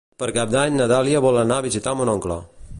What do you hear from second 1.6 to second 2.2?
a visitar mon